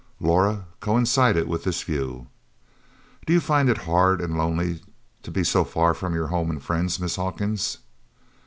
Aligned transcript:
Laura 0.19 0.65
coincided 0.79 1.47
with 1.47 1.63
this 1.63 1.83
view. 1.83 2.25
"Do 3.27 3.33
you 3.33 3.39
find 3.39 3.69
it 3.69 3.77
hard 3.77 4.19
and 4.19 4.35
lonely 4.35 4.81
to 5.21 5.29
be 5.29 5.43
so 5.43 5.63
far 5.63 5.93
from 5.93 6.15
your 6.15 6.29
home 6.29 6.49
and 6.49 6.63
friends, 6.63 6.99
Miss 6.99 7.17
Hawkins?" 7.17 7.77